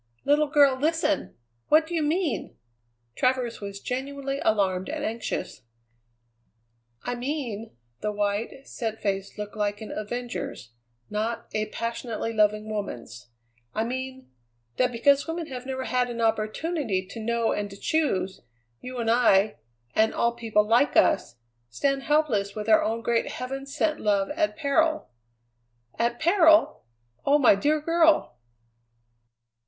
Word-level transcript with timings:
"Little 0.25 0.47
girl, 0.47 0.75
listen! 0.79 1.37
What 1.67 1.85
do 1.85 1.93
you 1.93 2.01
mean?" 2.01 2.57
Travers 3.15 3.61
was 3.61 3.79
genuinely 3.79 4.39
alarmed 4.39 4.89
and 4.89 5.05
anxious. 5.05 5.61
"I 7.03 7.13
mean" 7.13 7.75
the 7.99 8.11
white, 8.11 8.65
set 8.67 8.99
face 8.99 9.37
looked 9.37 9.55
like 9.55 9.79
an 9.79 9.91
avenger's, 9.91 10.71
not 11.11 11.49
a 11.53 11.67
passionately 11.67 12.33
loving 12.33 12.67
woman's 12.67 13.27
"I 13.75 13.83
mean 13.83 14.31
that 14.77 14.91
because 14.91 15.27
women 15.27 15.45
have 15.49 15.67
never 15.67 15.83
had 15.83 16.09
an 16.09 16.19
opportunity 16.19 17.05
to 17.05 17.19
know 17.19 17.51
and 17.51 17.69
to 17.69 17.77
choose, 17.77 18.41
you 18.79 18.97
and 18.97 19.07
I, 19.11 19.57
and 19.93 20.15
all 20.15 20.31
people 20.31 20.63
like 20.67 20.97
us, 20.97 21.35
stand 21.69 22.01
helpless 22.01 22.55
with 22.55 22.67
our 22.67 22.81
own 22.83 23.03
great 23.03 23.27
heaven 23.27 23.67
sent 23.67 23.99
love 23.99 24.31
at 24.31 24.57
peril!" 24.57 25.09
"At 25.99 26.19
peril! 26.19 26.85
Oh, 27.23 27.37
my 27.37 27.53
dear 27.53 27.79
girl!" 27.79 28.35